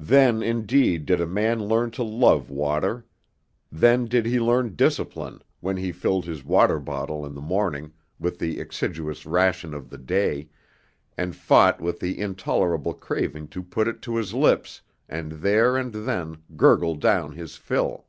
Then 0.00 0.42
indeed 0.42 1.04
did 1.04 1.20
a 1.20 1.26
man 1.26 1.62
learn 1.62 1.90
to 1.90 2.02
love 2.02 2.48
water; 2.48 3.04
then 3.70 4.06
did 4.06 4.24
he 4.24 4.40
learn 4.40 4.76
discipline, 4.76 5.42
when 5.60 5.76
he 5.76 5.92
filled 5.92 6.24
his 6.24 6.42
water 6.42 6.80
bottle 6.80 7.26
in 7.26 7.34
the 7.34 7.42
morning 7.42 7.92
with 8.18 8.38
the 8.38 8.60
exiguous 8.60 9.26
ration 9.26 9.74
of 9.74 9.90
the 9.90 9.98
day, 9.98 10.48
and 11.18 11.36
fought 11.36 11.82
with 11.82 12.00
the 12.00 12.18
intolerable 12.18 12.94
craving 12.94 13.46
to 13.48 13.62
put 13.62 13.86
it 13.88 14.00
to 14.00 14.16
his 14.16 14.32
lips 14.32 14.80
and 15.06 15.32
there 15.32 15.76
and 15.76 15.92
then 15.92 16.38
gurgle 16.56 16.94
down 16.94 17.32
his 17.32 17.56
fill. 17.58 18.06